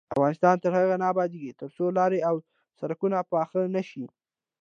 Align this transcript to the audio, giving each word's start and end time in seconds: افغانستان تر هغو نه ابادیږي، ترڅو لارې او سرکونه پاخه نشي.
افغانستان 0.13 0.55
تر 0.63 0.71
هغو 0.77 0.95
نه 1.01 1.05
ابادیږي، 1.13 1.57
ترڅو 1.61 1.85
لارې 1.97 2.19
او 2.29 2.35
سرکونه 2.79 3.17
پاخه 3.31 3.61
نشي. 3.75 4.05